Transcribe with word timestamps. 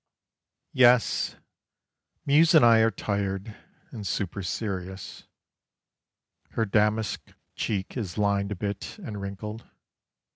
Yes, 0.73 1.35
Muse 2.25 2.55
and 2.55 2.65
I 2.65 2.79
are 2.79 2.89
tired, 2.89 3.55
and 3.91 4.07
super 4.07 4.41
serious: 4.41 5.27
Her 6.53 6.65
damask 6.65 7.33
cheek 7.55 7.95
is 7.95 8.17
lined 8.17 8.51
a 8.51 8.55
bit, 8.55 8.97
and 8.97 9.21
wrinkled. 9.21 9.63